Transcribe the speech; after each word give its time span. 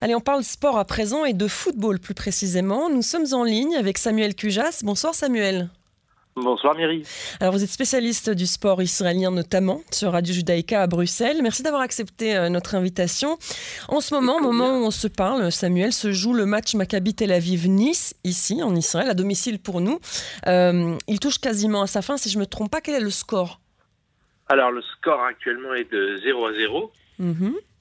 Allez, 0.00 0.14
on 0.14 0.20
parle 0.20 0.44
sport 0.44 0.78
à 0.78 0.84
présent 0.84 1.24
et 1.24 1.32
de 1.32 1.48
football 1.48 1.98
plus 1.98 2.14
précisément. 2.14 2.88
Nous 2.88 3.02
sommes 3.02 3.26
en 3.32 3.42
ligne 3.42 3.74
avec 3.74 3.98
Samuel 3.98 4.36
Cujas. 4.36 4.82
Bonsoir 4.84 5.12
Samuel. 5.12 5.70
Bonsoir 6.36 6.76
Myri. 6.76 7.02
Alors 7.40 7.52
vous 7.52 7.64
êtes 7.64 7.70
spécialiste 7.70 8.30
du 8.30 8.46
sport 8.46 8.80
israélien 8.80 9.32
notamment 9.32 9.82
sur 9.90 10.12
Radio 10.12 10.32
Judaïka 10.32 10.82
à 10.82 10.86
Bruxelles. 10.86 11.38
Merci 11.42 11.64
d'avoir 11.64 11.82
accepté 11.82 12.36
euh, 12.36 12.48
notre 12.48 12.76
invitation. 12.76 13.38
En 13.88 14.00
ce 14.00 14.14
moment, 14.14 14.36
au 14.36 14.40
moment 14.40 14.68
où 14.78 14.84
on 14.84 14.92
se 14.92 15.08
parle, 15.08 15.50
Samuel, 15.50 15.92
se 15.92 16.12
joue 16.12 16.32
le 16.32 16.46
match 16.46 16.76
Maccabi 16.76 17.14
Tel 17.14 17.32
Aviv-Nice, 17.32 18.14
ici 18.22 18.62
en 18.62 18.76
Israël, 18.76 19.10
à 19.10 19.14
domicile 19.14 19.58
pour 19.58 19.80
nous. 19.80 19.98
Euh, 20.46 20.96
il 21.08 21.18
touche 21.18 21.40
quasiment 21.40 21.82
à 21.82 21.88
sa 21.88 22.02
fin, 22.02 22.16
si 22.16 22.30
je 22.30 22.36
ne 22.36 22.42
me 22.42 22.46
trompe 22.46 22.70
pas. 22.70 22.80
Quel 22.80 22.94
est 22.94 23.04
le 23.04 23.10
score? 23.10 23.58
Alors 24.46 24.70
le 24.70 24.80
score 24.80 25.24
actuellement 25.24 25.74
est 25.74 25.90
de 25.90 26.20
0 26.22 26.46
à 26.46 26.52
0. 26.52 26.92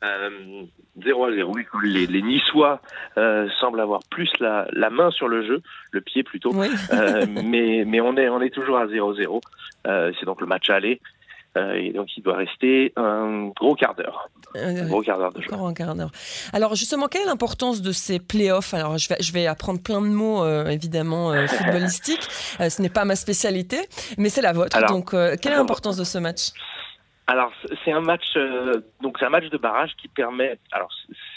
0 0.02 1.26
à 1.26 1.32
0. 1.32 1.52
Oui, 1.54 1.66
les, 1.84 2.08
les 2.08 2.22
Niçois 2.22 2.82
euh, 3.18 3.48
semblent 3.60 3.80
avoir 3.80 4.02
plus 4.10 4.30
la, 4.40 4.68
la, 4.72 4.90
main 4.90 5.12
sur 5.12 5.28
le 5.28 5.46
jeu, 5.46 5.62
le 5.92 6.02
pied 6.02 6.24
plutôt. 6.24 6.54
euh, 6.94 7.26
mais, 7.44 7.84
mais 7.86 8.02
on 8.02 8.16
est, 8.18 8.30
on 8.30 8.42
est 8.42 8.50
toujours 8.54 8.78
à 8.78 8.88
0-0. 8.88 9.42
Euh, 9.88 10.12
c'est 10.20 10.26
donc 10.26 10.42
le 10.42 10.48
match 10.48 10.70
aller. 10.70 11.00
Euh, 11.58 11.74
et 11.74 11.92
donc, 11.92 12.16
il 12.16 12.24
doit 12.24 12.36
rester 12.36 12.94
un 12.96 13.48
gros 13.56 13.76
quart 13.76 13.96
d'heure. 13.96 14.30
Un 14.56 14.86
gros 14.88 15.02
quart 15.02 15.18
d'heure 15.18 15.34
de 15.34 15.42
jeu. 15.42 15.52
Un 15.54 15.74
quart 15.74 15.96
d'heure. 15.96 16.12
Alors, 16.54 16.76
justement, 16.76 17.08
quelle 17.08 17.24
est 17.24 17.26
l'importance 17.26 17.82
de 17.82 17.92
ces 17.92 18.20
playoffs? 18.20 18.74
Alors, 18.74 18.98
je 18.98 19.10
vais, 19.10 19.18
je 19.20 19.32
vais 19.34 19.48
apprendre 19.48 19.82
plein 19.82 20.02
de 20.02 20.08
mots, 20.08 20.44
euh, 20.44 20.68
évidemment, 20.68 21.32
euh, 21.32 21.48
footballistiques. 21.48 22.28
ce 22.60 22.82
n'est 22.82 22.90
pas 22.90 23.06
ma 23.06 23.16
spécialité, 23.16 23.78
mais 24.18 24.30
c'est 24.30 24.42
la 24.42 24.54
vôtre. 24.54 24.76
Alors, 24.78 24.92
donc, 24.92 25.12
quelle 25.12 25.54
est 25.54 25.56
l'importance 25.56 25.98
de 25.98 26.04
ce 26.04 26.18
match? 26.18 26.52
Alors 27.28 27.52
c'est 27.84 27.92
un 27.92 28.00
match 28.00 28.38
euh, 28.38 28.82
donc 29.02 29.18
c'est 29.20 29.26
un 29.26 29.30
match 29.30 29.50
de 29.50 29.58
barrage 29.58 29.96
qui 29.98 30.08
permet 30.08 30.58
alors 30.72 30.90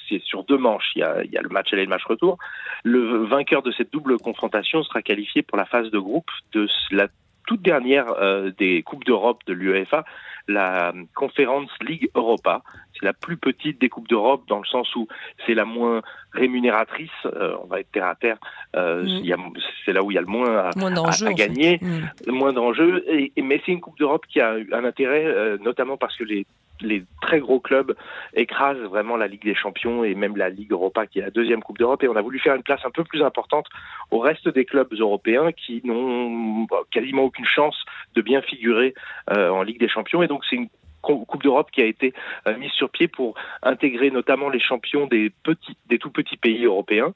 c'est 0.08 0.22
sur 0.22 0.44
deux 0.44 0.56
manches 0.56 0.92
il 0.94 1.00
y 1.00 1.02
a, 1.02 1.42
le 1.42 1.48
match 1.48 1.72
aller 1.72 1.82
et 1.82 1.84
le 1.84 1.90
match 1.90 2.04
retour. 2.04 2.38
Le 2.84 3.24
vainqueur 3.24 3.62
de 3.62 3.72
cette 3.72 3.92
double 3.92 4.18
confrontation 4.18 4.82
sera 4.84 5.02
qualifié 5.02 5.42
pour 5.42 5.58
la 5.58 5.66
phase 5.66 5.90
de 5.90 5.98
groupe 5.98 6.30
de 6.52 6.68
la 6.92 7.08
toute 7.46 7.62
dernière 7.62 8.08
euh, 8.20 8.52
des 8.56 8.82
coupes 8.82 9.04
d'Europe 9.04 9.42
de 9.46 9.52
l'UEFA 9.52 10.04
la 10.50 10.92
Conference 11.14 11.70
League 11.80 12.10
Europa. 12.14 12.62
C'est 12.98 13.06
la 13.06 13.12
plus 13.12 13.36
petite 13.36 13.80
des 13.80 13.88
Coupes 13.88 14.08
d'Europe 14.08 14.42
dans 14.48 14.58
le 14.58 14.66
sens 14.66 14.94
où 14.94 15.08
c'est 15.46 15.54
la 15.54 15.64
moins 15.64 16.02
rémunératrice. 16.32 17.10
Euh, 17.24 17.54
on 17.62 17.66
va 17.66 17.80
être 17.80 17.90
terre 17.92 18.06
à 18.06 18.14
terre. 18.14 18.38
Euh, 18.76 19.04
mmh. 19.04 19.52
C'est 19.84 19.92
là 19.92 20.02
où 20.02 20.10
il 20.10 20.14
y 20.14 20.18
a 20.18 20.20
le 20.20 20.26
moins 20.26 20.56
à, 20.56 20.70
moins 20.76 20.94
à, 20.94 21.26
à 21.26 21.32
gagner, 21.32 21.78
mmh. 21.80 21.98
le 22.26 22.32
moins 22.32 22.52
d'enjeux. 22.52 23.04
Et, 23.08 23.32
et, 23.36 23.42
mais 23.42 23.60
c'est 23.64 23.72
une 23.72 23.80
Coupe 23.80 23.98
d'Europe 23.98 24.26
qui 24.28 24.40
a 24.40 24.54
un 24.72 24.84
intérêt, 24.84 25.24
euh, 25.24 25.56
notamment 25.58 25.96
parce 25.96 26.16
que 26.16 26.24
les 26.24 26.46
les 26.80 27.04
très 27.20 27.40
gros 27.40 27.60
clubs 27.60 27.94
écrasent 28.34 28.78
vraiment 28.78 29.16
la 29.16 29.26
Ligue 29.26 29.44
des 29.44 29.54
Champions 29.54 30.04
et 30.04 30.14
même 30.14 30.36
la 30.36 30.48
Ligue 30.48 30.72
Europa 30.72 31.06
qui 31.06 31.18
est 31.18 31.22
la 31.22 31.30
deuxième 31.30 31.62
Coupe 31.62 31.78
d'Europe. 31.78 32.02
Et 32.02 32.08
on 32.08 32.16
a 32.16 32.22
voulu 32.22 32.38
faire 32.38 32.54
une 32.54 32.62
place 32.62 32.80
un 32.84 32.90
peu 32.90 33.04
plus 33.04 33.22
importante 33.22 33.66
au 34.10 34.18
reste 34.18 34.48
des 34.48 34.64
clubs 34.64 34.92
européens 34.92 35.52
qui 35.52 35.80
n'ont 35.84 36.66
quasiment 36.90 37.22
aucune 37.22 37.44
chance 37.44 37.84
de 38.14 38.22
bien 38.22 38.42
figurer 38.42 38.94
euh, 39.30 39.50
en 39.50 39.62
Ligue 39.62 39.80
des 39.80 39.88
Champions. 39.88 40.22
Et 40.22 40.28
donc 40.28 40.44
c'est 40.48 40.56
une 40.56 40.68
Coupe 41.00 41.42
d'Europe 41.42 41.70
qui 41.70 41.82
a 41.82 41.86
été 41.86 42.12
euh, 42.46 42.56
mise 42.56 42.70
sur 42.72 42.90
pied 42.90 43.08
pour 43.08 43.34
intégrer 43.62 44.10
notamment 44.10 44.48
les 44.48 44.60
champions 44.60 45.06
des 45.06 45.30
petits, 45.42 45.76
des 45.88 45.98
tout 45.98 46.10
petits 46.10 46.36
pays 46.36 46.64
européens, 46.64 47.12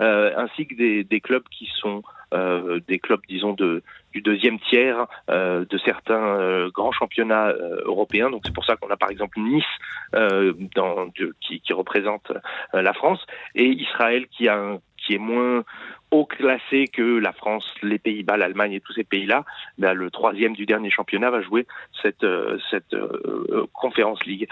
euh, 0.00 0.32
ainsi 0.36 0.66
que 0.66 0.74
des, 0.74 1.20
clubs 1.20 1.46
qui 1.50 1.68
sont 1.80 2.02
euh, 2.34 2.80
des 2.88 2.98
clubs, 2.98 3.20
disons, 3.28 3.52
de, 3.52 3.82
du 4.12 4.20
deuxième 4.22 4.58
tiers 4.60 5.06
de 5.28 5.78
certains 5.84 6.68
grands 6.68 6.92
championnats 6.92 7.52
européens. 7.84 8.30
Donc 8.30 8.42
c'est 8.44 8.54
pour 8.54 8.64
ça 8.64 8.76
qu'on 8.76 8.90
a 8.90 8.96
par 8.96 9.10
exemple 9.10 9.38
Nice 9.38 9.64
qui, 11.40 11.72
représente 11.72 12.32
la 12.72 12.92
France 12.94 13.24
et 13.54 13.66
Israël 13.66 14.26
qui 14.28 14.48
a 14.48 14.78
qui 14.96 15.14
est 15.14 15.18
moins 15.18 15.62
haut 16.10 16.24
classé 16.24 16.86
que 16.86 17.18
la 17.18 17.32
France, 17.32 17.66
les 17.82 17.98
Pays-Bas, 17.98 18.36
l'Allemagne 18.36 18.72
et 18.72 18.80
tous 18.80 18.92
ces 18.92 19.04
pays-là, 19.04 19.44
ben, 19.78 19.92
le 19.92 20.10
troisième 20.10 20.54
du 20.54 20.66
dernier 20.66 20.90
championnat 20.90 21.30
va 21.30 21.42
jouer 21.42 21.66
cette, 22.02 22.24
euh, 22.24 22.58
cette 22.70 22.94
euh, 22.94 23.66
conférence 23.72 24.24
ligue. 24.24 24.48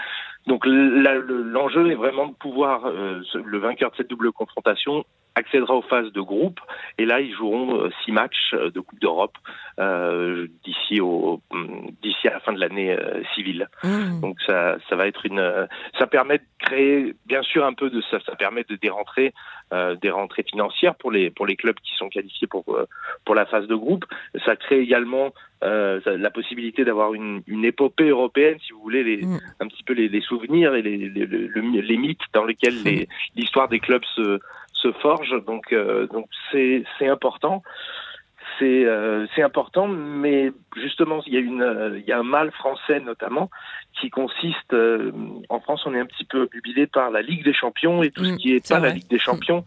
Donc 0.47 0.65
l'enjeu 0.65 1.89
est 1.91 1.95
vraiment 1.95 2.27
de 2.27 2.33
pouvoir, 2.33 2.85
euh, 2.85 3.21
le 3.43 3.57
vainqueur 3.57 3.91
de 3.91 3.95
cette 3.95 4.09
double 4.09 4.31
confrontation 4.31 5.05
accédera 5.35 5.75
aux 5.75 5.81
phases 5.81 6.11
de 6.13 6.21
groupe 6.21 6.59
et 6.97 7.05
là 7.05 7.19
ils 7.19 7.33
joueront 7.33 7.81
euh, 7.81 7.89
six 8.03 8.11
matchs 8.11 8.53
euh, 8.53 8.71
de 8.71 8.79
Coupe 8.79 8.99
d'Europe 8.99 9.37
euh, 9.79 10.47
d'ici 10.63 11.01
au 11.01 11.41
d'ici 12.01 12.27
à 12.29 12.33
la 12.33 12.39
fin 12.39 12.53
de 12.53 12.59
l'année 12.59 12.91
euh, 12.91 13.21
civile. 13.35 13.67
Mmh. 13.83 14.21
Donc 14.21 14.39
ça 14.47 14.77
ça 14.89 14.95
va 14.95 15.07
être 15.07 15.25
une 15.25 15.67
ça 15.99 16.07
permet 16.07 16.37
de 16.37 16.43
créer 16.59 17.15
bien 17.25 17.43
sûr 17.43 17.65
un 17.65 17.73
peu 17.73 17.89
de 17.89 18.01
ça 18.09 18.19
ça 18.25 18.35
permet 18.35 18.63
de 18.63 18.75
des 18.77 18.89
rentrées 18.89 19.33
euh, 19.73 19.95
des 19.95 20.09
rentrées 20.09 20.43
financières 20.43 20.95
pour 20.95 21.11
les 21.11 21.29
pour 21.29 21.44
les 21.45 21.55
clubs 21.55 21.79
qui 21.79 21.95
sont 21.95 22.09
qualifiés 22.09 22.47
pour 22.47 22.65
pour 23.23 23.35
la 23.35 23.45
phase 23.45 23.67
de 23.67 23.75
groupe. 23.75 24.05
Ça 24.45 24.55
crée 24.55 24.79
également 24.79 25.33
euh, 25.63 25.99
la 26.05 26.29
possibilité 26.29 26.83
d'avoir 26.83 27.13
une, 27.13 27.41
une, 27.47 27.65
épopée 27.65 28.09
européenne, 28.09 28.57
si 28.65 28.73
vous 28.73 28.81
voulez, 28.81 29.03
les, 29.03 29.25
mmh. 29.25 29.39
un 29.61 29.67
petit 29.67 29.83
peu 29.83 29.93
les, 29.93 30.09
les 30.09 30.21
souvenirs 30.21 30.75
et 30.75 30.81
les, 30.81 30.97
les, 30.97 31.97
mythes 31.97 32.19
dans 32.33 32.43
lesquels 32.43 32.75
l'histoire 33.35 33.67
des 33.67 33.79
clubs 33.79 34.03
se, 34.15 34.39
se 34.73 34.91
forge. 34.91 35.33
Donc, 35.45 35.71
euh, 35.73 36.07
donc 36.07 36.27
c'est 36.51 36.83
c'est 36.99 37.07
important. 37.07 37.63
C'est 38.59 38.85
euh, 38.85 39.25
c'est 39.35 39.41
important, 39.41 39.87
mais 39.87 40.51
justement, 40.75 41.21
il 41.25 41.33
y 41.33 41.37
a 41.37 41.39
une 41.39 41.61
euh, 41.61 41.97
il 41.97 42.05
y 42.05 42.11
a 42.11 42.19
un 42.19 42.23
mal 42.23 42.51
français 42.51 42.99
notamment 42.99 43.49
qui 43.99 44.09
consiste 44.09 44.73
euh, 44.73 45.11
en 45.49 45.59
France, 45.59 45.83
on 45.85 45.93
est 45.93 45.99
un 45.99 46.05
petit 46.05 46.25
peu 46.25 46.43
obnubilé 46.43 46.87
par 46.87 47.11
la 47.11 47.21
Ligue 47.21 47.43
des 47.43 47.53
Champions 47.53 48.03
et 48.03 48.11
tout 48.11 48.23
mmh, 48.23 48.25
ce 48.25 48.35
qui 48.35 48.53
est, 48.53 48.67
pas 48.67 48.79
vrai. 48.79 48.89
la 48.89 48.95
Ligue 48.95 49.09
des 49.09 49.19
Champions, 49.19 49.63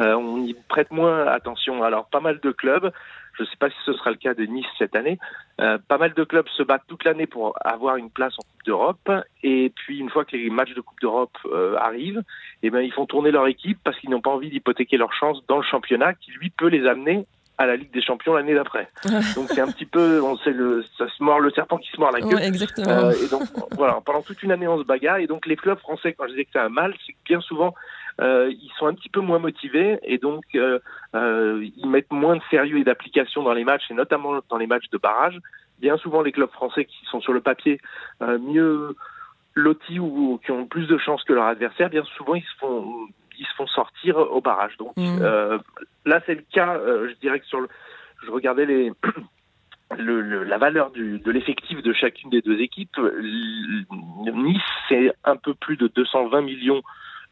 euh, 0.00 0.14
on 0.14 0.42
y 0.42 0.54
prête 0.68 0.90
moins 0.90 1.26
attention. 1.26 1.82
Alors, 1.82 2.06
pas 2.06 2.20
mal 2.20 2.40
de 2.40 2.50
clubs 2.50 2.92
je 3.34 3.44
ne 3.44 3.48
sais 3.50 3.56
pas 3.56 3.70
si 3.70 3.76
ce 3.86 3.92
sera 3.92 4.10
le 4.10 4.16
cas 4.16 4.34
de 4.34 4.42
Nice 4.46 4.66
cette 4.78 4.96
année. 4.96 5.16
Pas 5.58 5.96
mal 5.96 6.12
de 6.12 6.24
clubs 6.24 6.48
se 6.48 6.64
battent 6.64 6.82
toute 6.88 7.04
l'année 7.04 7.28
pour 7.28 7.54
avoir 7.64 7.94
une 7.94 8.10
place 8.10 8.32
en 8.36 8.42
Coupe 8.42 8.64
d'Europe. 8.66 9.12
Et 9.44 9.72
puis, 9.76 10.00
une 10.00 10.10
fois 10.10 10.24
que 10.24 10.36
les 10.36 10.50
matchs 10.50 10.74
de 10.74 10.80
Coupe 10.80 11.00
d'Europe 11.00 11.38
arrivent, 11.80 12.24
eh 12.64 12.70
ben, 12.70 12.80
ils 12.80 12.92
font 12.92 13.06
tourner 13.06 13.30
leur 13.30 13.46
équipe 13.46 13.78
parce 13.84 13.96
qu'ils 14.00 14.10
n'ont 14.10 14.20
pas 14.20 14.30
envie 14.30 14.50
d'hypothéquer 14.50 14.96
leur 14.96 15.12
chance 15.12 15.40
dans 15.46 15.58
le 15.58 15.62
championnat 15.62 16.14
qui, 16.14 16.32
lui, 16.32 16.50
peut 16.50 16.66
les 16.66 16.84
amener 16.88 17.26
à 17.58 17.66
la 17.66 17.76
Ligue 17.76 17.92
des 17.92 18.00
Champions 18.00 18.34
l'année 18.34 18.54
d'après. 18.54 18.88
donc 19.34 19.48
c'est 19.48 19.60
un 19.60 19.70
petit 19.70 19.84
peu, 19.84 20.22
on 20.22 20.36
sait 20.38 20.52
le, 20.52 20.84
ça 20.96 21.06
se 21.08 21.22
mord 21.22 21.40
le 21.40 21.50
serpent 21.50 21.76
qui 21.76 21.90
se 21.90 22.00
mord 22.00 22.12
la 22.12 22.20
queue. 22.20 22.36
Ouais, 22.36 22.46
exactement. 22.46 22.88
Euh, 22.88 23.12
et 23.12 23.28
donc 23.28 23.42
voilà, 23.72 24.00
pendant 24.04 24.22
toute 24.22 24.42
une 24.42 24.52
année 24.52 24.68
on 24.68 24.78
se 24.78 24.84
bagarre. 24.84 25.18
Et 25.18 25.26
donc 25.26 25.44
les 25.46 25.56
clubs 25.56 25.78
français, 25.78 26.14
quand 26.14 26.24
je 26.26 26.30
disais 26.30 26.44
que 26.44 26.50
c'est 26.52 26.60
un 26.60 26.68
mal, 26.68 26.94
c'est 27.04 27.12
que 27.12 27.18
bien 27.26 27.40
souvent 27.40 27.74
euh, 28.20 28.50
ils 28.50 28.70
sont 28.78 28.86
un 28.86 28.94
petit 28.94 29.08
peu 29.08 29.20
moins 29.20 29.38
motivés 29.38 29.98
et 30.02 30.18
donc 30.18 30.44
euh, 30.54 30.78
ils 31.14 31.88
mettent 31.88 32.12
moins 32.12 32.36
de 32.36 32.42
sérieux 32.50 32.78
et 32.78 32.84
d'application 32.84 33.42
dans 33.42 33.52
les 33.52 33.64
matchs 33.64 33.90
et 33.90 33.94
notamment 33.94 34.40
dans 34.48 34.56
les 34.56 34.66
matchs 34.66 34.88
de 34.90 34.98
barrage. 34.98 35.38
Bien 35.80 35.96
souvent 35.96 36.22
les 36.22 36.32
clubs 36.32 36.50
français 36.50 36.84
qui 36.84 37.04
sont 37.10 37.20
sur 37.20 37.32
le 37.32 37.40
papier 37.40 37.80
mieux 38.20 38.96
lotis 39.54 39.98
ou 39.98 40.40
qui 40.44 40.52
ont 40.52 40.66
plus 40.66 40.86
de 40.86 40.98
chances 40.98 41.24
que 41.24 41.32
leur 41.32 41.46
adversaire, 41.46 41.90
bien 41.90 42.04
souvent 42.16 42.34
ils 42.34 42.42
se 42.42 42.56
font 42.58 43.08
ils 43.38 43.46
se 43.46 43.54
font 43.54 43.66
sortir 43.66 44.18
au 44.18 44.40
barrage. 44.40 44.76
Donc 44.78 44.96
mmh. 44.96 45.18
euh, 45.20 45.58
là, 46.04 46.20
c'est 46.26 46.34
le 46.34 46.44
cas. 46.52 46.76
Euh, 46.76 47.08
je 47.08 47.14
dirais 47.20 47.40
que 47.40 47.46
sur 47.46 47.60
le, 47.60 47.68
je 48.24 48.30
regardais 48.30 48.66
les 48.66 48.92
le, 49.98 50.20
le, 50.20 50.44
la 50.44 50.58
valeur 50.58 50.90
du, 50.90 51.18
de 51.18 51.30
l'effectif 51.30 51.82
de 51.82 51.92
chacune 51.92 52.30
des 52.30 52.42
deux 52.42 52.60
équipes. 52.60 52.98
Nice, 54.34 54.62
c'est 54.88 55.12
un 55.24 55.36
peu 55.36 55.54
plus 55.54 55.76
de 55.76 55.88
220 55.88 56.42
millions 56.42 56.82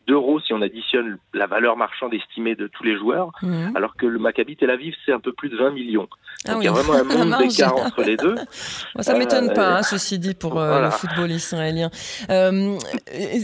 d'euros 0.07 0.41
si 0.41 0.53
on 0.53 0.63
additionne 0.63 1.19
la 1.35 1.47
valeur 1.47 1.77
marchande 1.77 2.15
estimée 2.15 2.55
de 2.55 2.67
tous 2.67 2.85
les 2.85 2.97
joueurs, 2.97 3.33
mmh. 3.43 3.77
alors 3.77 3.97
que 3.97 4.07
le 4.07 4.19
Maccabi 4.19 4.57
Tel 4.57 4.71
Aviv, 4.71 4.95
c'est 5.05 5.13
un 5.13 5.21
peu 5.21 5.33
plus 5.33 5.49
de 5.49 5.57
20 5.57 5.71
millions. 5.71 6.09
Ah 6.47 6.53
Donc 6.53 6.59
oui. 6.59 6.65
il 6.65 6.67
y 6.67 6.69
a 6.69 6.73
vraiment 6.73 6.95
un 6.95 7.25
monde 7.27 7.39
d'écart 7.39 7.77
entre 7.77 8.03
les 8.03 8.17
deux. 8.17 8.35
Bon, 8.95 9.03
ça 9.03 9.15
m'étonne 9.15 9.51
euh, 9.51 9.55
pas, 9.55 9.79
hein, 9.79 9.83
ceci 9.83 10.19
dit, 10.19 10.35
pour 10.35 10.59
euh, 10.59 10.85
le 10.85 10.91
football 10.91 11.31
israélien. 11.31 11.91
Euh, 12.31 12.79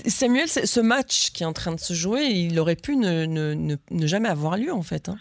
Samuel, 0.06 0.48
ce 0.48 0.80
match 0.80 1.30
qui 1.32 1.42
est 1.42 1.46
en 1.46 1.52
train 1.52 1.74
de 1.74 1.80
se 1.80 1.94
jouer, 1.94 2.24
il 2.24 2.58
aurait 2.60 2.76
pu 2.76 2.96
ne, 2.96 3.26
ne, 3.26 3.54
ne, 3.54 3.76
ne 3.90 4.06
jamais 4.06 4.28
avoir 4.28 4.56
lieu, 4.56 4.72
en 4.72 4.82
fait. 4.82 5.08
Hein. 5.08 5.16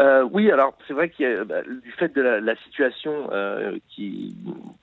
Euh, 0.00 0.28
oui, 0.30 0.50
alors 0.50 0.76
c'est 0.86 0.92
vrai 0.92 1.08
qu'il 1.08 1.26
y 1.26 1.32
a 1.32 1.44
bah, 1.44 1.62
du 1.62 1.90
fait 1.92 2.14
de 2.14 2.20
la, 2.20 2.40
la 2.40 2.56
situation 2.56 3.30
euh, 3.32 3.78
qui, 3.88 4.36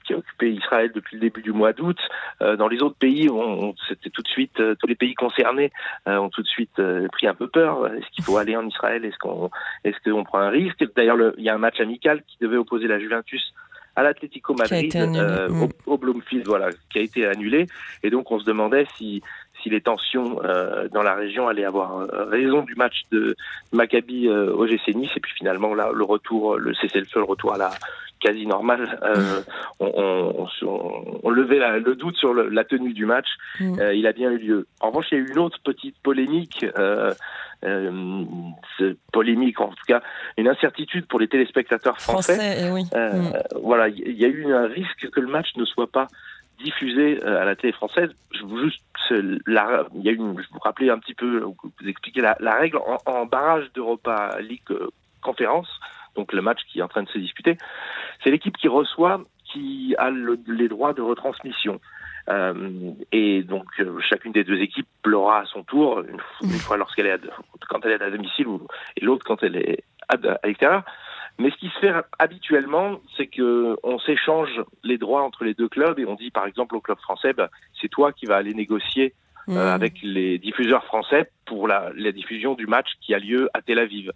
qui, 0.06 0.13
a 0.13 0.18
occupé 0.18 0.51
Israël 0.51 0.92
depuis 0.94 1.18
le 1.18 1.21
début 1.21 1.42
du 1.42 1.51
mois 1.51 1.71
d'août, 1.71 2.00
euh, 2.42 2.56
dans 2.56 2.68
les 2.68 2.81
autres 2.81 2.98
pays, 2.98 3.30
on, 3.30 3.69
on 3.69 3.75
c'était 3.88 4.10
tout 4.10 4.24
de 4.24 4.27
suite 4.27 4.60
euh, 4.60 4.75
tous 4.80 4.88
les 4.88 4.95
pays 4.95 5.13
concernés 5.13 5.71
euh, 6.07 6.18
ont 6.18 6.30
tout 6.30 6.42
de 6.42 6.48
suite 6.48 6.80
euh, 6.80 7.07
pris 7.12 7.27
un 7.27 7.36
peu 7.36 7.48
peur. 7.48 7.88
Est-ce 7.94 8.10
qu'il 8.12 8.24
faut 8.24 8.38
aller 8.38 8.56
en 8.56 8.68
Israël? 8.68 9.06
Est-ce 9.06 9.18
qu'on 9.19 9.51
est-ce 9.83 9.98
qu'on 10.10 10.24
prend 10.24 10.39
un 10.39 10.50
risque? 10.50 10.83
D'ailleurs, 10.95 11.33
il 11.38 11.44
y 11.44 11.50
a 11.50 11.54
un 11.54 11.59
match 11.59 11.80
amical 11.80 12.24
qui 12.24 12.38
devait 12.42 12.57
opposer 12.57 12.88
la 12.88 13.00
Juventus 13.00 13.54
à 13.95 14.04
l'Atlético 14.04 14.54
Madrid 14.56 14.95
euh, 14.95 15.50
mmh. 15.50 15.63
au, 15.63 15.69
au, 15.94 15.98
Bloomfield, 15.98 16.48
voilà, 16.48 16.69
qui 16.92 17.00
a 17.00 17.01
été 17.01 17.25
annulé. 17.25 17.68
Et 18.01 18.09
donc 18.09 18.31
on 18.31 18.39
se 18.39 18.45
demandait 18.45 18.88
si 18.98 19.21
si 19.63 19.69
les 19.69 19.81
tensions 19.81 20.39
euh, 20.44 20.88
dans 20.89 21.01
la 21.01 21.15
région 21.15 21.48
allaient 21.48 21.65
avoir 21.65 22.01
euh, 22.01 22.25
raison 22.25 22.62
du 22.62 22.75
match 22.75 23.04
de 23.12 23.36
Maccabi 23.71 24.27
euh, 24.27 24.54
au 24.54 24.68
GC 24.68 24.94
Nice. 24.94 25.12
Et 25.15 25.19
puis 25.19 25.31
finalement 25.33 25.74
là, 25.74 25.89
le 25.94 26.04
retour, 26.04 26.57
le 26.57 26.74
cessez-le-feu, 26.75 27.19
le 27.19 27.25
retour 27.25 27.54
à 27.54 27.57
la 27.57 27.71
quasi 28.19 28.45
normal. 28.45 29.00
on, 29.80 31.30
levait 31.30 31.80
le 31.80 31.95
doute 31.95 32.15
sur 32.15 32.33
la 32.33 32.63
tenue 32.63 32.94
du 32.94 33.06
match. 33.06 33.27
Mm. 33.60 33.81
il 33.95 34.07
a 34.07 34.13
bien 34.13 34.31
eu 34.31 34.38
lieu. 34.38 34.68
En 34.80 34.89
revanche, 34.89 35.07
il 35.12 35.18
y 35.18 35.21
a 35.21 35.24
eu 35.24 35.31
une 35.31 35.39
autre 35.39 35.60
petite 35.63 35.95
polémique. 36.04 36.66
polémique, 39.12 39.59
en 39.59 39.69
tout 39.69 39.86
cas, 39.88 40.01
une 40.38 40.48
incertitude 40.48 41.06
pour 41.07 41.19
les 41.19 41.27
téléspectateurs 41.27 42.00
français. 42.00 42.59
Eh 42.62 42.69
oui. 42.71 42.83
Mm. 42.94 43.33
Voilà, 43.62 43.89
il 43.89 44.18
y 44.18 44.24
a 44.24 44.30
eu 44.30 44.54
un 44.54 44.68
risque 44.68 45.09
que 45.09 45.19
le 45.19 45.27
match 45.27 45.56
ne 45.57 45.66
soit 45.66 45.92
pas 45.92 46.07
diffusé 46.63 47.24
euh, 47.24 47.42
à 47.42 47.45
la 47.45 47.56
télé 47.56 47.74
française. 47.74 48.10
Je 48.31 48.44
vous 48.44 48.60
rappeler 50.62 50.89
un 50.89 50.98
petit 50.98 51.13
peu, 51.13 51.39
vous 51.42 51.57
expliquer 51.88 52.21
la, 52.21 52.56
règle 52.56 52.80
en, 53.06 53.25
barrage 53.25 53.71
d'Europa 53.74 54.38
League 54.42 54.62
euh, 54.71 54.89
conférence, 55.21 55.69
donc 56.15 56.33
le 56.33 56.42
match 56.42 56.60
qui 56.68 56.80
est 56.80 56.81
en 56.81 56.88
train 56.88 57.04
de 57.04 57.10
se 57.10 57.18
disputer, 57.18 57.57
c'est 58.24 58.31
l'équipe 58.31 58.57
qui 58.57 58.68
reçoit 58.68 59.21
qui 59.45 59.94
a 59.98 60.10
les 60.10 60.68
droits 60.68 60.94
de 60.94 61.01
retransmission. 61.01 61.80
Euh, 62.30 62.94
et 63.12 63.44
donc 63.44 63.66
chacune 64.09 64.31
des 64.31 64.45
deux 64.45 64.59
équipes 64.62 64.88
l'aura 65.04 65.42
à 65.42 65.45
son 65.45 65.63
tour 65.63 66.01
une, 66.42 66.50
fois 66.51 66.77
lorsqu'elle 66.77 67.07
est 67.07 67.19
quand 67.68 67.86
elle 67.86 67.92
est 67.92 68.01
à 68.01 68.09
domicile 68.09 68.48
et 68.95 69.04
l'autre 69.04 69.25
quand 69.25 69.44
elle 69.44 69.57
est 69.57 69.83
à, 70.07 70.16
à 70.42 70.48
l'extérieur. 70.48 70.83
Mais 71.39 71.50
ce 71.50 71.56
qui 71.57 71.69
se 71.69 71.80
fait 71.80 71.94
habituellement, 72.19 73.00
c'est 73.18 73.27
que 73.27 73.77
on 73.83 73.97
s'échange 74.00 74.62
les 74.83 74.97
droits 74.97 75.24
entre 75.24 75.44
les 75.44 75.53
deux 75.53 75.68
clubs 75.68 75.97
et 76.00 76.06
on 76.06 76.15
dit 76.15 76.31
par 76.31 76.45
exemple 76.45 76.75
au 76.75 76.81
club 76.81 77.00
français, 77.00 77.33
bah, 77.33 77.50
c'est 77.81 77.89
toi 77.89 78.12
qui 78.12 78.25
vas 78.25 78.38
aller 78.38 78.53
négocier 78.53 79.13
euh, 79.50 79.53
mmh. 79.53 79.57
avec 79.57 79.94
les 80.03 80.38
diffuseurs 80.38 80.85
français 80.85 81.30
pour 81.45 81.68
la, 81.68 81.91
la, 81.95 82.12
diffusion 82.12 82.53
du 82.53 82.68
match 82.68 82.88
qui 83.01 83.13
a 83.13 83.19
lieu 83.19 83.50
à 83.53 83.62
Tel 83.62 83.80
Aviv. 83.80 84.12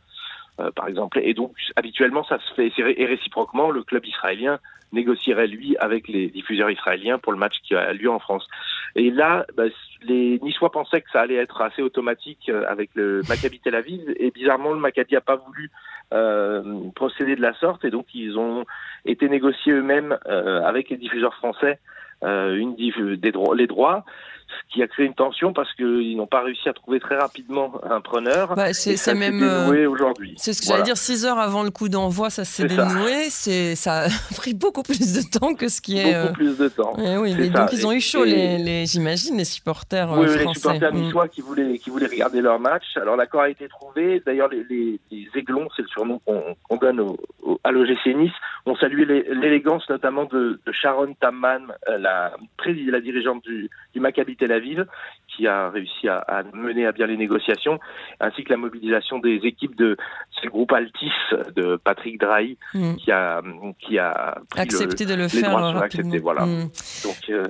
Euh, 0.59 0.71
par 0.71 0.87
exemple. 0.87 1.19
Et 1.21 1.35
donc, 1.35 1.51
habituellement, 1.75 2.23
ça 2.23 2.39
se 2.39 2.53
fait, 2.55 2.73
et 2.79 3.05
réciproquement, 3.05 3.69
le 3.69 3.83
club 3.83 4.03
israélien 4.07 4.57
négocierait, 4.91 5.45
lui, 5.45 5.77
avec 5.77 6.07
les 6.07 6.29
diffuseurs 6.29 6.71
israéliens 6.71 7.19
pour 7.19 7.31
le 7.31 7.37
match 7.37 7.53
qui 7.61 7.75
a 7.75 7.93
lieu 7.93 8.09
en 8.09 8.17
France. 8.17 8.47
Et 8.95 9.11
là, 9.11 9.45
bah, 9.55 9.65
les 10.03 10.39
Niçois 10.41 10.71
pensaient 10.71 11.01
que 11.01 11.09
ça 11.11 11.21
allait 11.21 11.35
être 11.35 11.61
assez 11.61 11.81
automatique 11.81 12.49
euh, 12.49 12.65
avec 12.67 12.89
le 12.93 13.21
Maccabi 13.29 13.59
Tel 13.59 13.75
Aviv, 13.75 14.01
et 14.17 14.31
bizarrement, 14.31 14.73
le 14.73 14.79
Maccabi 14.79 15.13
n'a 15.13 15.21
pas 15.21 15.35
voulu 15.35 15.71
euh, 16.13 16.89
procéder 16.95 17.35
de 17.35 17.41
la 17.41 17.53
sorte, 17.55 17.85
et 17.85 17.89
donc 17.89 18.07
ils 18.13 18.37
ont 18.37 18.65
été 19.05 19.29
négociés 19.29 19.73
eux-mêmes 19.73 20.17
euh, 20.27 20.61
avec 20.63 20.89
les 20.89 20.97
diffuseurs 20.97 21.35
français 21.35 21.79
une 22.23 22.75
des 22.75 23.31
droits, 23.31 23.55
les 23.55 23.67
droits 23.67 24.03
ce 24.47 24.73
qui 24.73 24.81
a 24.81 24.87
créé 24.87 25.05
une 25.05 25.13
tension 25.13 25.53
parce 25.53 25.73
qu'ils 25.73 26.15
n'ont 26.15 26.27
pas 26.27 26.41
réussi 26.41 26.69
à 26.69 26.73
trouver 26.73 26.99
très 26.99 27.17
rapidement 27.17 27.73
un 27.83 28.01
preneur. 28.01 28.55
Bah, 28.55 28.73
c'est 28.73 29.13
même 29.13 29.43
aujourd'hui. 29.89 30.35
C'est 30.37 30.53
ce 30.53 30.61
que 30.61 30.67
j'allais 30.67 30.83
dire. 30.83 30.97
Six 30.97 31.25
heures 31.25 31.39
avant 31.39 31.63
le 31.63 31.69
coup 31.69 31.89
d'envoi, 31.89 32.29
ça 32.29 32.45
s'est 32.45 32.65
dénoué. 32.65 33.29
C'est 33.29 33.75
ça 33.75 34.05
a 34.05 34.07
pris 34.35 34.53
beaucoup 34.53 34.83
plus 34.83 35.13
de 35.13 35.21
temps 35.37 35.53
que 35.53 35.67
ce 35.67 35.81
qui 35.81 35.97
est. 35.97 36.13
Beaucoup 36.13 36.27
euh, 36.27 36.33
plus 36.33 36.57
de 36.57 36.67
temps. 36.69 36.93
Eh 36.97 37.17
oui, 37.17 37.35
mais 37.37 37.49
donc 37.49 37.69
ils 37.73 37.85
ont 37.85 37.91
eu 37.91 38.01
chaud, 38.01 38.23
les, 38.23 38.85
j'imagine, 38.85 39.37
les 39.37 39.45
supporters 39.45 39.86
oui, 39.91 40.27
français. 40.27 40.45
les 40.45 40.53
supporters 40.53 40.93
mm. 40.93 40.97
niçois 40.97 41.27
qui 41.27 41.41
voulaient 41.41 41.77
qui 41.77 41.89
voulaient 41.89 42.07
regarder 42.07 42.41
leur 42.41 42.59
match. 42.59 42.85
Alors 42.95 43.15
l'accord 43.15 43.41
a 43.41 43.49
été 43.49 43.67
trouvé. 43.67 44.21
D'ailleurs, 44.25 44.49
les, 44.49 44.65
les, 44.69 45.27
Aiglons, 45.35 45.67
c'est 45.75 45.83
le 45.83 45.87
surnom 45.87 46.19
qu'on 46.19 46.77
donne 46.77 46.99
au, 46.99 47.17
à 47.63 47.71
l'OGC 47.71 48.15
Nice, 48.15 48.31
ont 48.65 48.75
salué 48.75 49.05
l'élégance 49.05 49.87
notamment 49.89 50.25
de, 50.25 50.59
Sharon 50.71 51.13
Tamman, 51.19 51.73
euh, 51.89 51.97
la, 51.97 52.33
la 52.65 53.01
dirigeante 53.01 53.43
du, 53.43 53.69
du 53.93 53.99
Maccabi 53.99 54.35
Tel 54.35 54.51
Aviv, 54.51 54.85
qui 55.27 55.47
a 55.47 55.69
réussi 55.69 56.07
à, 56.07 56.43
mener 56.53 56.85
à 56.85 56.91
bien 56.91 57.07
les 57.07 57.17
négociations, 57.17 57.79
ainsi 58.19 58.43
que 58.43 58.49
la 58.49 58.57
mobilisation 58.57 59.19
des 59.19 59.39
équipes 59.43 59.75
de 59.75 59.97
ce 60.41 60.47
groupe 60.47 60.71
Altis 60.71 61.11
de 61.55 61.77
Patrick 61.83 62.19
Drahi, 62.19 62.57
mm. 62.73 62.95
qui 62.95 63.11
a 63.11 63.41
qui 63.79 63.99
a 63.99 64.39
accepté 64.55 65.05
de 65.05 65.13
le 65.13 65.27
faire 65.27 65.55
accepté, 65.77 66.17
voilà. 66.19 66.45
Mm. 66.45 66.69
Donc 67.03 67.29
euh, 67.29 67.47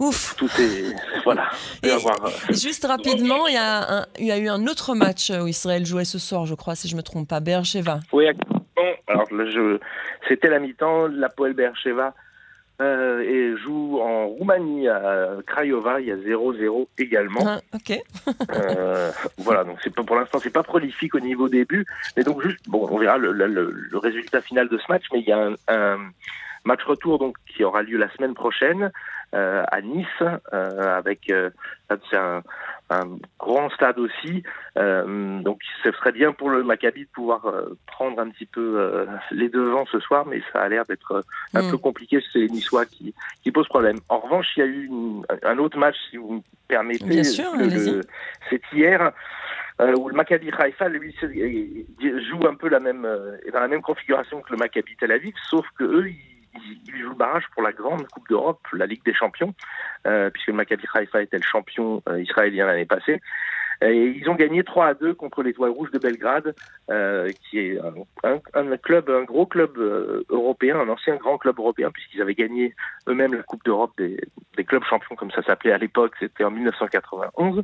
Ouf. 0.00 0.34
Tout 0.36 0.48
est 0.60 0.94
voilà. 1.24 1.50
Euh, 1.84 1.98
juste 2.50 2.86
rapidement, 2.86 3.46
il 3.48 3.54
y, 3.54 3.56
a 3.56 4.06
il 4.18 4.26
y 4.26 4.32
a 4.32 4.38
eu 4.38 4.48
un 4.48 4.66
autre 4.66 4.94
match 4.94 5.30
où 5.30 5.46
Israël 5.46 5.84
jouait 5.84 6.04
ce 6.04 6.18
soir, 6.18 6.46
je 6.46 6.54
crois, 6.54 6.74
si 6.74 6.88
je 6.88 6.96
me 6.96 7.02
trompe 7.02 7.28
pas, 7.28 7.40
Beersheva. 7.40 8.00
Oui, 8.12 8.26
alors 9.06 9.26
c'était 10.28 10.48
la 10.48 10.58
mi-temps, 10.60 11.08
la 11.08 11.28
Poel 11.28 11.54
Beersheva 11.54 12.14
euh, 12.80 13.20
et 13.20 13.56
joue 13.56 13.98
en 14.00 14.28
Roumanie 14.28 14.88
à 14.88 15.30
Craiova. 15.46 16.00
Il 16.00 16.06
y 16.06 16.12
a 16.12 16.16
0-0 16.16 16.86
également. 16.98 17.40
Ah, 17.44 17.60
ok. 17.74 17.98
euh, 18.54 19.10
voilà, 19.38 19.64
donc 19.64 19.78
c'est 19.82 19.92
pour 19.92 20.14
l'instant 20.16 20.38
c'est 20.40 20.50
pas 20.50 20.62
prolifique 20.62 21.14
au 21.14 21.20
niveau 21.20 21.48
début, 21.48 21.84
mais 22.16 22.22
donc 22.22 22.40
juste 22.42 22.68
bon, 22.68 22.86
on 22.90 22.98
verra 22.98 23.18
le, 23.18 23.32
le, 23.32 23.46
le 23.46 23.98
résultat 23.98 24.40
final 24.42 24.68
de 24.68 24.78
ce 24.78 24.84
match, 24.88 25.04
mais 25.12 25.20
il 25.20 25.26
y 25.26 25.32
a 25.32 25.38
un, 25.38 25.54
un 25.66 25.98
match 26.64 26.82
retour 26.84 27.18
donc 27.18 27.36
qui 27.48 27.64
aura 27.64 27.82
lieu 27.82 27.98
la 27.98 28.10
semaine 28.12 28.34
prochaine 28.34 28.84
euh, 28.84 28.90
à 29.32 29.80
Nice 29.82 30.06
euh, 30.52 30.96
avec 30.96 31.30
euh, 31.30 31.50
c'est 32.10 32.16
un, 32.16 32.42
un, 32.90 33.18
grand 33.38 33.70
stade 33.70 33.98
aussi. 33.98 34.42
Euh, 34.76 35.40
donc 35.40 35.60
ce 35.82 35.92
serait 35.92 36.12
bien 36.12 36.32
pour 36.32 36.50
le 36.50 36.62
Maccabi 36.62 37.04
de 37.04 37.10
pouvoir 37.10 37.46
euh, 37.46 37.76
prendre 37.86 38.20
un 38.20 38.28
petit 38.30 38.46
peu 38.46 38.78
euh, 38.78 39.06
les 39.30 39.48
devants 39.48 39.86
ce 39.86 40.00
soir, 40.00 40.26
mais 40.26 40.42
ça 40.52 40.60
a 40.60 40.68
l'air 40.68 40.84
d'être 40.86 41.24
un 41.54 41.62
mm. 41.62 41.70
peu 41.70 41.78
compliqué. 41.78 42.20
C'est 42.32 42.40
les 42.40 42.48
Niçois 42.48 42.86
qui, 42.86 43.14
qui 43.42 43.50
posent 43.50 43.68
problème. 43.68 43.98
En 44.08 44.18
revanche, 44.18 44.46
il 44.56 44.60
y 44.60 44.62
a 44.62 44.66
eu 44.66 44.86
une, 44.86 45.24
un 45.42 45.58
autre 45.58 45.78
match, 45.78 45.96
si 46.10 46.16
vous 46.16 46.34
me 46.34 46.40
permettez. 46.66 47.04
Bien 47.04 47.24
sûr, 47.24 47.50
c'est 48.50 48.62
hier. 48.72 49.12
où 49.80 50.08
le 50.08 50.14
Maccabi 50.14 50.50
Haifa 50.58 50.88
lui 50.88 51.14
joue 51.20 52.46
un 52.46 52.54
peu 52.54 52.68
la 52.68 52.80
même 52.80 53.06
est 53.46 53.50
dans 53.50 53.60
la 53.60 53.68
même 53.68 53.82
configuration 53.82 54.40
que 54.40 54.52
le 54.52 54.58
Maccabi 54.58 54.96
Tel 54.96 55.12
Aviv, 55.12 55.34
sauf 55.50 55.66
que 55.78 55.84
eux 55.84 56.08
ils 56.08 56.27
il 56.54 56.96
joue 56.96 57.10
le 57.10 57.14
barrage 57.14 57.44
pour 57.54 57.62
la 57.62 57.72
grande 57.72 58.06
Coupe 58.08 58.28
d'Europe, 58.28 58.66
la 58.72 58.86
Ligue 58.86 59.04
des 59.04 59.14
Champions, 59.14 59.54
euh, 60.06 60.30
puisque 60.30 60.48
le 60.48 60.54
Maccabi 60.54 60.84
Haifa 60.94 61.22
était 61.22 61.36
le 61.36 61.42
champion 61.42 62.02
euh, 62.08 62.20
israélien 62.20 62.66
l'année 62.66 62.86
passée. 62.86 63.20
Et 63.82 64.06
ils 64.16 64.28
ont 64.28 64.34
gagné 64.34 64.64
3 64.64 64.86
à 64.86 64.94
2 64.94 65.14
contre 65.14 65.42
l'Étoile 65.42 65.70
Rouge 65.70 65.90
de 65.90 65.98
Belgrade, 65.98 66.54
euh, 66.90 67.30
qui 67.48 67.58
est 67.58 67.78
un, 68.24 68.40
un, 68.54 68.76
club, 68.76 69.08
un 69.08 69.22
gros 69.22 69.46
club 69.46 69.78
euh, 69.78 70.24
européen, 70.30 70.80
un 70.80 70.88
ancien 70.88 71.16
grand 71.16 71.38
club 71.38 71.58
européen, 71.58 71.90
puisqu'ils 71.92 72.20
avaient 72.20 72.34
gagné 72.34 72.74
eux-mêmes 73.08 73.34
la 73.34 73.42
Coupe 73.42 73.64
d'Europe 73.64 73.92
des, 73.98 74.18
des, 74.56 74.64
clubs 74.64 74.84
champions, 74.84 75.14
comme 75.16 75.30
ça 75.30 75.42
s'appelait 75.42 75.72
à 75.72 75.78
l'époque, 75.78 76.14
c'était 76.18 76.44
en 76.44 76.50
1991. 76.50 77.58
Mmh. 77.58 77.62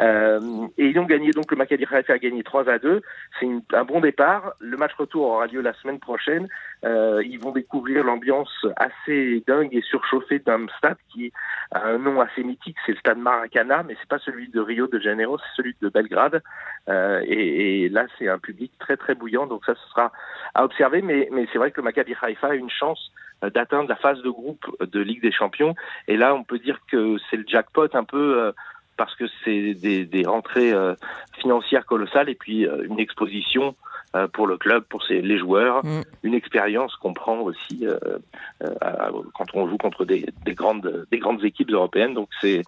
Euh, 0.00 0.66
et 0.76 0.86
ils 0.86 0.98
ont 0.98 1.04
gagné, 1.04 1.30
donc 1.30 1.50
le 1.50 1.56
Maccabi 1.56 1.84
Haifa 1.84 2.12
a 2.12 2.18
gagné 2.18 2.42
3 2.42 2.68
à 2.68 2.78
2. 2.78 3.00
C'est 3.40 3.48
un 3.72 3.84
bon 3.84 4.00
départ. 4.00 4.52
Le 4.60 4.76
match 4.76 4.92
retour 4.98 5.26
aura 5.26 5.46
lieu 5.46 5.60
la 5.62 5.72
semaine 5.74 5.98
prochaine. 5.98 6.48
Euh, 6.84 7.22
ils 7.24 7.40
vont 7.40 7.52
découvrir 7.52 8.04
l'ambiance 8.04 8.66
assez 8.76 9.42
dingue 9.46 9.70
et 9.72 9.82
surchauffée 9.82 10.38
d'un 10.38 10.66
stade 10.78 10.98
qui 11.12 11.32
a 11.72 11.86
un 11.86 11.98
nom 11.98 12.20
assez 12.20 12.42
mythique, 12.42 12.76
c'est 12.84 12.92
le 12.92 12.98
stade 12.98 13.18
Maracana, 13.18 13.82
mais 13.82 13.96
c'est 13.98 14.08
pas 14.08 14.18
celui 14.18 14.48
de 14.48 14.60
Rio 14.60 14.86
de 14.86 14.98
Janeiro, 15.00 15.38
celui 15.54 15.76
de 15.80 15.88
Belgrade. 15.88 16.42
Euh, 16.88 17.22
et, 17.26 17.84
et, 17.84 17.88
là, 17.88 18.06
c'est 18.18 18.28
un 18.28 18.38
public 18.38 18.72
très 18.78 18.96
très 18.96 19.14
bouillant, 19.14 19.46
donc 19.46 19.64
ça, 19.64 19.74
ce 19.74 19.90
sera 19.90 20.12
à 20.54 20.64
observer. 20.64 21.02
Mais, 21.02 21.28
mais 21.32 21.46
c'est 21.52 21.58
vrai 21.58 21.70
que 21.70 21.80
le 21.80 21.84
Maccabi 21.84 22.14
Haifa 22.22 22.48
a 22.48 22.54
une 22.54 22.70
chance 22.70 23.12
euh, 23.44 23.50
d'atteindre 23.50 23.88
la 23.88 23.96
phase 23.96 24.22
de 24.22 24.30
groupe 24.30 24.64
de 24.80 25.00
Ligue 25.00 25.20
des 25.20 25.32
Champions. 25.32 25.74
Et 26.08 26.16
là, 26.16 26.34
on 26.34 26.42
peut 26.42 26.58
dire 26.58 26.80
que 26.90 27.16
c'est 27.28 27.36
le 27.36 27.44
jackpot 27.46 27.88
un 27.94 28.04
peu. 28.04 28.40
Euh, 28.40 28.52
parce 28.96 29.14
que 29.14 29.24
c'est 29.44 29.74
des, 29.74 30.06
des, 30.06 30.24
rentrées 30.24 30.72
euh, 30.72 30.94
financières 31.38 31.84
colossales 31.84 32.30
et 32.30 32.34
puis 32.34 32.62
une 32.64 32.98
exposition 32.98 33.76
pour 34.32 34.46
le 34.46 34.56
club, 34.56 34.84
pour 34.84 35.04
ses, 35.04 35.20
les 35.20 35.36
joueurs, 35.36 35.84
mm. 35.84 36.00
une 36.22 36.32
expérience 36.32 36.96
qu'on 36.96 37.12
prend 37.12 37.40
aussi 37.40 37.86
euh, 37.86 37.98
quand 39.34 39.54
on 39.54 39.68
joue 39.68 39.76
contre 39.76 40.06
des, 40.06 40.26
des, 40.46 40.54
grandes, 40.54 41.06
des 41.10 41.18
grandes 41.18 41.44
équipes 41.44 41.70
européennes. 41.70 42.14
Donc 42.14 42.30
c'est 42.40 42.62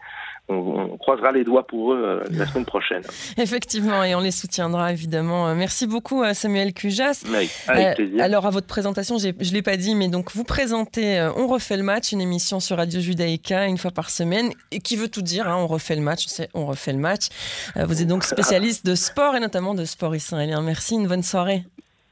on, 0.49 0.97
croisera 0.97 1.33
les 1.33 1.45
doigts 1.45 1.67
pour 1.67 1.93
eux 1.93 2.03
euh, 2.03 2.25
la 2.31 2.47
semaine 2.47 2.65
prochaine. 2.65 3.03
Effectivement, 3.37 4.03
et 4.03 4.15
on 4.15 4.21
les 4.21 4.31
soutiendra 4.31 4.93
évidemment. 4.93 5.49
Euh, 5.49 5.55
merci 5.55 5.87
beaucoup 5.87 6.23
à 6.23 6.35
Samuel 6.35 6.73
Cujas. 6.73 7.25
avec 7.67 7.97
plaisir. 7.97 8.23
alors 8.23 8.47
à 8.47 8.51
votre 8.51 8.67
présentation, 8.67 9.19
je 9.19 9.29
ne 9.29 9.53
l'ai 9.55 9.63
pas 9.63 9.77
dit, 9.77 9.95
mais 9.95 10.09
donc 10.09 10.33
vous 10.33 10.45
présentez 10.45 11.29
On 11.37 11.47
refait 11.47 11.77
le 11.77 11.83
match, 11.83 12.13
une 12.13 12.21
émission 12.21 12.61
sur 12.61 12.77
Radio 12.77 13.01
Judaïka 13.01 13.67
une 13.67 13.79
fois 13.79 13.91
par 13.91 14.11
semaine, 14.11 14.51
et 14.71 14.81
qui 14.81 14.97
veut 14.97 15.09
tout 15.09 15.23
dire, 15.23 15.49
hein, 15.49 15.57
on 15.57 15.67
refait 15.67 15.97
le 15.97 16.03
match, 16.03 16.25
c'est 16.27 16.49
on 16.55 16.67
refait 16.67 16.93
le 16.93 16.99
match. 16.99 17.29
Vous 17.77 18.03
êtes 18.03 18.09
donc 18.09 18.25
spécialiste 18.25 18.87
de 18.87 18.95
sport 18.95 19.37
et 19.37 19.41
notamment 19.41 19.75
de 19.75 19.85
sport 19.85 20.15
israélien. 20.15 20.63
Merci, 20.63 20.95
une 20.95 21.07
bonne 21.07 21.23
soirée. 21.23 21.65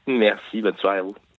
Merci, 0.07 0.61
bonne 0.61 0.77
soirée 0.77 0.99
à 0.99 1.01
vous. 1.01 1.15